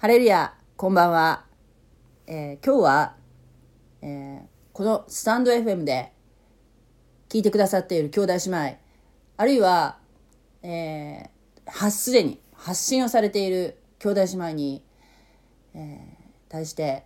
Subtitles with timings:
[0.00, 1.44] ハレルヤ、こんばんは。
[2.28, 3.16] えー、今日は、
[4.00, 4.40] えー、
[4.72, 6.12] このスタンド FM で
[7.28, 8.76] 聞いてくださっている兄弟姉妹、
[9.38, 9.98] あるいは、
[10.62, 14.84] えー、すでに発信をされている兄弟姉妹に、
[15.74, 17.02] えー、対して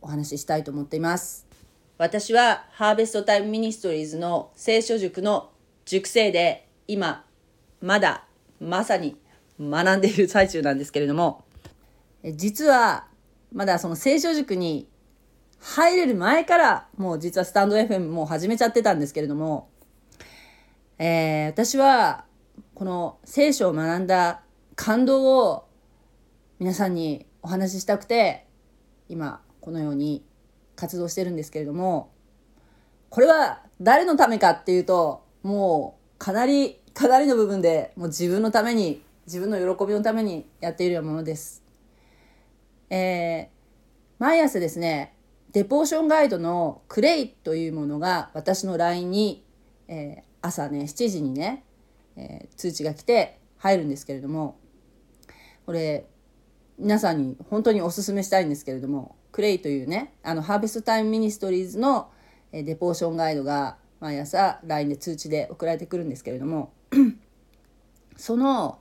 [0.00, 1.46] お話ししたいと思っています。
[1.98, 5.50] 私はハーベストタイムミニストリーズの聖書塾の
[5.84, 7.26] 塾生で今
[7.82, 8.24] まだ
[8.58, 9.18] まさに
[9.60, 11.44] 学んでいる最中なんですけれども
[12.24, 13.06] 実は
[13.52, 14.88] まだその聖書塾に
[15.60, 19.68] 入れる前からもう実はスタンド FM もう始めちゃってたんですけれども、
[20.98, 22.24] えー、私は
[22.74, 24.42] この聖書を学んだ
[24.74, 25.68] 感動を
[26.58, 28.46] 皆さんにお話ししたくて
[29.08, 30.24] 今このように
[30.76, 32.10] 活動してるんですけれども
[33.10, 41.62] これは誰のためかっていうともうかなりかなりの部分でもう自分のために自分の喜びのためにやっているようなものです。
[42.90, 43.48] えー、
[44.18, 45.14] 毎朝ですね
[45.52, 49.44] デボーションガイドのクレイというものが私の LINE に、
[49.88, 51.64] えー、朝ね7時にね、
[52.16, 54.58] えー、通知が来て入るんですけれども
[55.66, 56.06] これ
[56.78, 62.10] 皆さんに本当にお勧めしたいんですけれどもクレイというねあのハーベストタイムミニストリーズの
[62.52, 66.72] デポーションガイドが毎朝 LINE で通知で送られてくるんですけれども
[68.16, 68.80] その、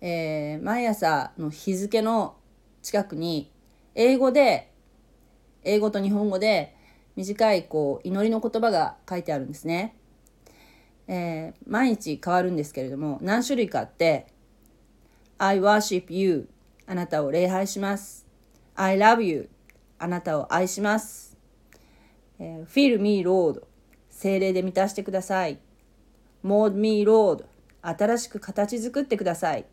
[0.00, 2.36] えー、毎朝の日付の
[2.88, 3.50] 近くに
[3.94, 4.72] 英語で
[5.62, 6.74] 英語と日本語で
[7.16, 9.94] 短いこう祈りの言葉が書いてあるんですね。
[11.06, 14.28] えー、毎日変わるんですけれども何種類かあって
[15.36, 16.48] 「I worship you」
[16.88, 18.26] あなたを礼拝します。
[18.74, 19.50] I love you
[19.98, 21.36] あなたを愛します。
[22.38, 23.64] えー、Fill me Lord
[24.08, 25.58] 精霊で満たしてください。
[26.42, 27.44] Mold me Lord
[27.82, 29.66] 新しく形作ってください。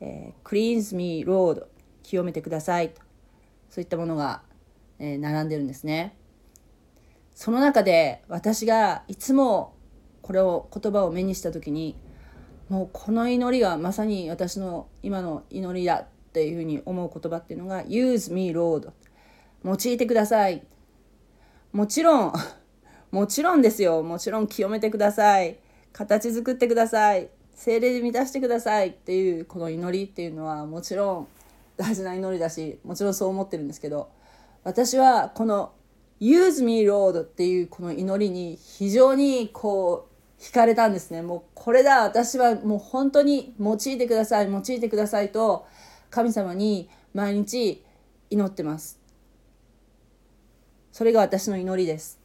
[0.00, 1.70] えー、Cleanse me Lord
[2.02, 2.90] 清めてください。
[2.90, 3.00] と
[3.70, 4.42] そういったものが、
[4.98, 6.14] えー、並んでるんですね。
[7.34, 9.74] その中で私がいつも
[10.20, 11.96] これを言葉を目にした時に
[12.68, 18.90] もうこの祈りがまさに私の今の祈りだっていうふうに思う言葉っていうのが「Use me Lord」
[19.64, 20.62] 用いてください。
[21.72, 22.32] もちろん
[23.10, 24.02] もちろんですよ。
[24.02, 25.58] もちろん清めてください。
[25.92, 27.28] 形作ってください。
[27.54, 28.88] 精霊で満たしてください。
[28.88, 31.28] っていうこの祈りっていうのはもちろん
[31.76, 34.10] 大事な祈りだしもちろんそう思ってるんですけど
[34.64, 35.72] 私はこの
[36.20, 40.12] 「Use me Lord」っていうこの祈りに非常にこう
[40.42, 41.22] 惹かれたんですね。
[41.22, 42.02] もうこれだ。
[42.02, 44.50] 私はもう本当に用いてください。
[44.50, 45.66] 用いてくださいと
[46.10, 47.84] 神様に毎日
[48.28, 48.98] 祈ってます。
[50.90, 52.18] それが私の祈りです。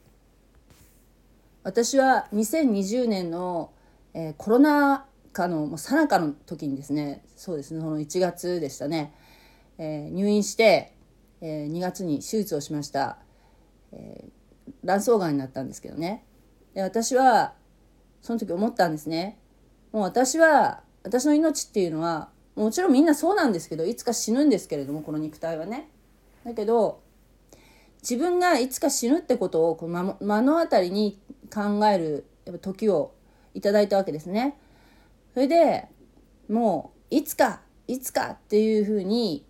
[1.63, 3.71] 私は2020年の、
[4.15, 9.13] えー、コロナ禍のさなかの時にですねそうですねその1月でしたね。
[9.77, 10.93] えー、入院して、
[11.41, 13.17] えー、2月に手術をしました、
[13.91, 16.25] えー、卵巣がんになったんですけどね。
[16.73, 17.53] で私は
[18.21, 19.39] その時思ったんですね。
[19.91, 25.89] もう私は私の命っていうのはもちろんみんなそうなんですけどいつか死ぬんですけれどもこの肉体はね。
[26.43, 27.01] だけど
[28.01, 31.19] 自分がいつか死ぬってことをこの目の当たりに
[31.53, 33.13] 考えるやっぱ時を
[33.53, 34.57] いただいたわけですね。
[35.33, 35.87] それで
[36.49, 39.45] もういつかいつかっていうふうに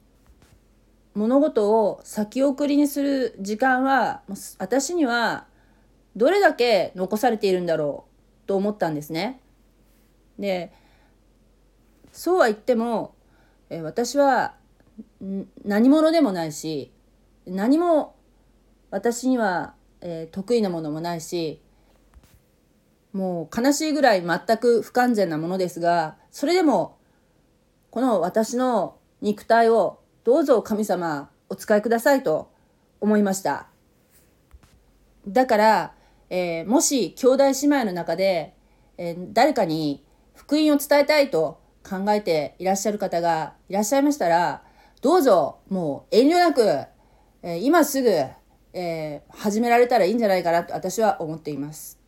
[1.18, 4.22] 物事を先送りにする時間は
[4.60, 5.48] 私には
[6.16, 8.06] どれだけ残されているんだろ
[8.46, 9.42] うと思ったんですね。
[10.38, 10.72] で
[12.12, 13.16] そうは言っても
[13.82, 14.54] 私は
[15.66, 16.92] 何者でもないし
[17.48, 18.16] 何も
[18.92, 21.60] 私には、え、得意なものもないし
[23.12, 27.00] もう悲しいぐらい全く不完全なものですがそれでも
[27.90, 32.52] この私の肉体をどうぞ神様お使いくださいと
[33.00, 33.68] 思いました。
[35.26, 35.94] だから、
[36.30, 38.54] えー、もし兄弟姉妹の中で、
[38.98, 40.04] えー、誰かに
[40.36, 44.64] 福音を伝えたいと考えていらっしゃる方がいらっしゃいましたら、
[45.02, 46.62] どうぞもう遠慮なく、
[47.42, 48.10] えー、今すぐ、
[48.74, 52.02] え始められたらいいんじゃないかなと私は思っています。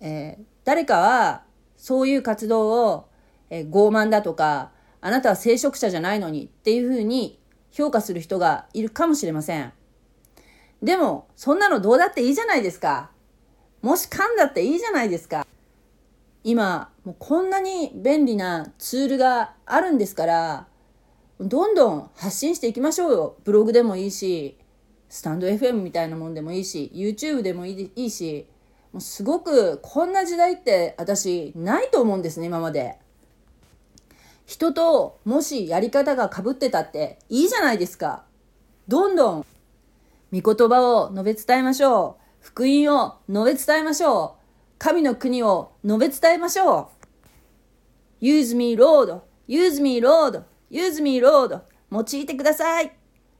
[0.00, 1.42] え誰かは
[1.76, 3.08] そういう活動を、
[3.50, 4.72] え傲慢だとか
[5.04, 7.38] あなたは聖職者じゃないのにっていうふうに
[7.70, 9.70] 評価する人がいるかもしれません。
[10.82, 13.10] でも、そんなのどうだっていいじゃないですか。
[13.82, 15.46] もし噛んだっていいじゃないですか。
[16.42, 20.68] 今、もうこんなに便利なツールがあるんですから、
[21.38, 23.36] どんどん発信していきましょうよ。
[23.44, 24.56] ブログでもいいし、
[25.10, 28.46] スタンド FM みたいなもんでもいいし、YouTube でもいいし、
[28.90, 33.03] もうすごくこんな時代って私ないと思うんですね、今まで。
[34.46, 38.24] 人ともしやり方が被ってたっていいじゃないですか。
[38.88, 39.46] どんどん
[40.32, 42.22] 御言葉を述べ伝えましょう。
[42.40, 44.44] 福音を述べ伝えましょう。
[44.78, 46.90] 神の国を述べ伝えましょ
[48.20, 48.24] う。
[48.24, 49.20] Use me, Lord.
[49.48, 50.42] Use me, Lord.
[50.70, 51.62] Use me, Lord.
[51.90, 52.92] 用いてください。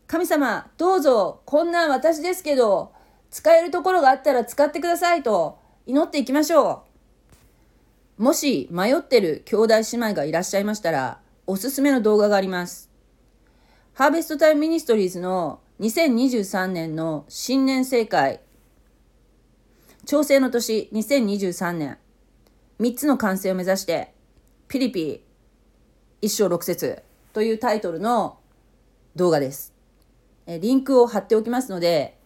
[0.06, 2.92] 神様、どうぞ、こんな私ですけど、
[3.30, 6.93] 使えるところがあったら使ってくださいと祈っていきましょう。
[8.16, 12.90] もし迷ってる兄弟姉妹がいらっしゃいましたら、おすすめの動画があります。
[13.94, 18.40] ハーベストタイムミニストリーズの2023年の新年聖会、
[20.06, 21.98] 調整の年2023年、
[22.80, 24.14] 3つの完成を目指して、
[24.68, 25.24] ピリピ
[26.22, 27.02] 一章六節
[27.32, 28.38] というタイトルの
[29.16, 29.74] 動画です。
[30.46, 32.16] えリンクを貼っておきますので、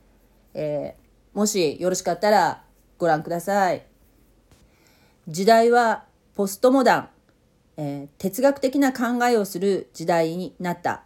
[0.53, 2.63] えー、もしよろしかったら
[2.99, 3.88] ご覧ください。
[5.29, 6.05] 時代は
[6.35, 7.09] ポストモダン、
[7.77, 11.05] えー、哲学的な考えをする時代になった。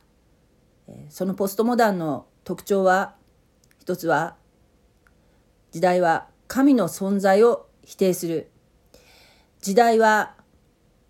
[0.87, 3.17] えそのポストモダンの特徴は
[3.81, 4.37] 一つは
[5.73, 8.49] 時代は神の存在を否定する。
[9.61, 10.37] 時代は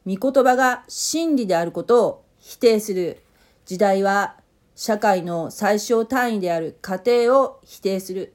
[0.07, 3.23] 御言葉が真理であることを否定する。
[3.67, 4.37] 時代は
[4.75, 8.33] 社会の最小単位である家庭を否定する。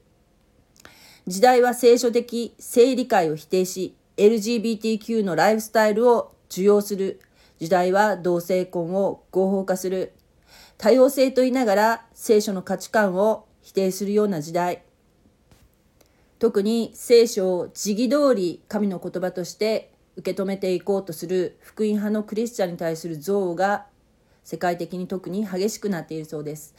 [1.26, 7.20] 時代は聖書的性理解を否定し LGBTQ のライフスタイルを受容する
[7.60, 10.12] 時代は同性婚を合法化する。
[10.76, 14.82] 多様性と言いながら聖書の価値観を否定するような時代。
[16.40, 23.86] 特に聖書を時義通り神の言葉として受け止めていこうとする福音派のクリスチャンに対する憎悪が
[24.42, 26.74] 世界的に特に激しくなっているそうです。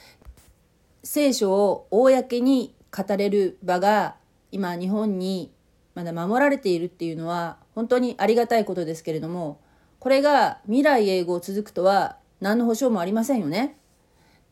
[1.03, 4.15] 聖書を公に語れる場が
[4.51, 5.53] 今日本に
[5.95, 9.59] まだ守られているっていうのは本当にありがたいことですけれども
[9.99, 13.75] これが未来永劫続くとは何の保証もありませんよね。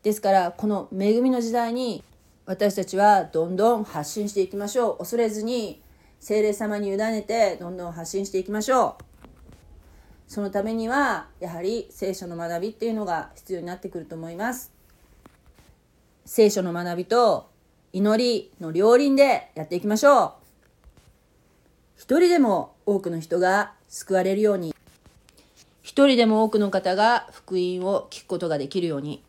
[0.02, 2.04] ですからこの恵みの時代に
[2.44, 4.98] 私たちはどんどん発信していきましょう。
[4.98, 5.82] 恐れずに
[6.20, 9.04] 精霊様に委ねてどんどん発信していきましょう。
[10.26, 14.70] そのためにはやはり聖書の学びっていうのが必要になってくると思います。
[16.26, 17.48] 聖書の学びと
[17.94, 20.47] 祈りの両輪でやっていきましょう。
[21.98, 24.72] 一人でも多くの人が救われるように
[25.82, 29.22] 一人でも多くの方が福音を聞くことができるように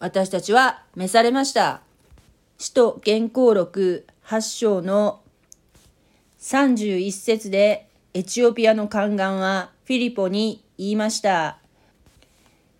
[0.00, 1.82] 私たちは召されました。
[2.56, 5.20] 使徒原稿録8章の
[6.40, 11.58] 31節でエチオピアの宦官はフィリポに言いました。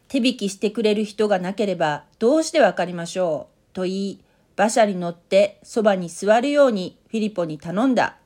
[0.09, 3.75] 手引きしてくれる人がなければどうしてわかりましょう？
[3.75, 4.21] と言い、
[4.57, 8.18] 馬車に乗ってそばに座るようにフィリポに頼んだ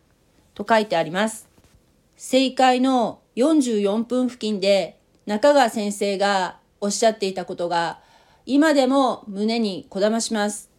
[0.65, 1.49] と書いてあります。
[2.17, 8.01] 正解の44分付近で中川先生がおっしゃっていたことが
[8.47, 10.71] 今でも胸にこだまします。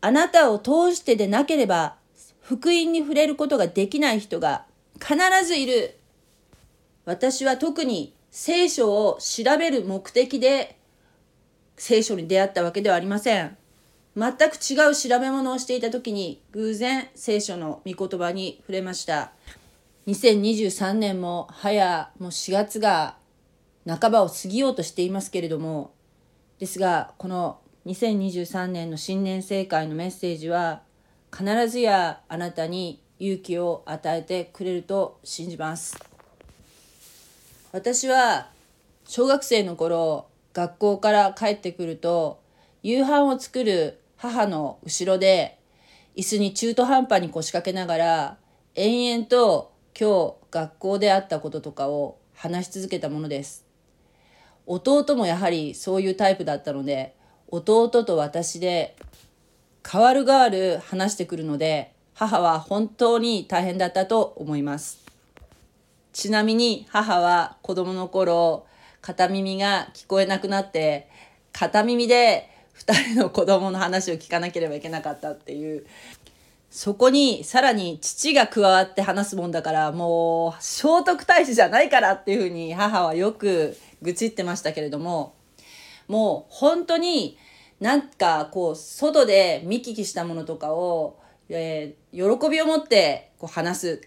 [0.00, 1.96] あなたを通してでなければ、
[2.40, 4.66] 福音に触れることができない人が
[5.00, 5.16] 必
[5.46, 5.98] ずいる。
[7.06, 10.76] 私は特に聖書を調べる目的で
[11.76, 13.56] 聖書に出会ったわけではありません。
[14.16, 19.32] 全く違う調べ物をしていた時に偶然聖書の御言葉に触れました。
[20.06, 23.16] 2023年も早もう4月が
[23.86, 25.92] 半ばを過ぎようとしていますけれども
[26.58, 30.82] ですがこの2023年の新年正会のメッセージは
[31.34, 35.96] 必ずやあなたに勇気を与えてくれると信じます
[37.72, 38.48] 私は
[39.06, 42.40] 小学生の頃学校から帰ってくると
[42.82, 45.58] 夕飯を作る母の後ろで
[46.16, 48.38] 椅子に中途半端に腰掛けながら
[48.74, 53.66] 延々と今日学校であったこととかを話し続けたものです。
[54.64, 57.14] 弟もやはりそういうタイプだったので
[57.48, 58.96] 弟と私で
[59.86, 65.04] 変わる変わる話してくるので母は本当に大変だったと思います。
[66.14, 68.64] ちなみに母は子供の頃
[69.02, 71.10] 片耳が聞こえなくなって
[71.52, 75.86] 片耳で2人の子供の話を聞かなければいけなかったっていう
[76.74, 85.36] そこにさらに父が加わって話すもんだからもう聖徳太子じゃないからっていうふうに母はよく愚痴ってましたけれども、
[86.08, 87.38] もう本当に
[87.78, 94.00] なんかこう外で見聞きしたものとかを、えー、喜びを持ってこう話す。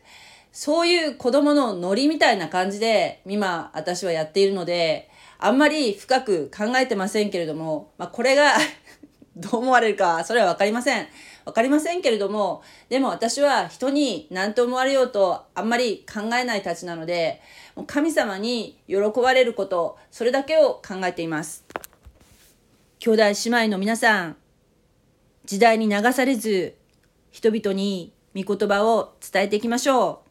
[0.51, 8.53] そういう子供のノリみたいな感じで今私はやっているので、あんまり深く考えてませんけれども、まあ、これが
[9.35, 11.07] どう思われるかそれはわかりません。
[11.45, 17.41] わかりませんけれども、でも私は人に何と思われようとあんまり考えないたちなので、
[17.85, 21.63] 神様に喜ばれること、それだけを考えています。
[22.99, 24.37] 兄弟姉妹の皆さん、
[25.45, 26.75] 時代に流されず、
[27.31, 30.23] 人々に御言葉を伝えていきましょ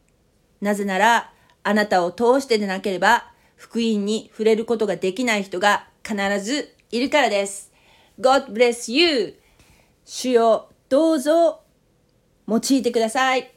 [0.60, 0.64] う。
[0.64, 1.32] なぜなら、
[1.62, 7.72] あなたを通してでなければ、福音に触れることができない人が必ずいるからです。
[8.20, 9.38] God bless you!
[10.04, 11.62] 主よ、どうぞ
[12.46, 13.55] 用いてください。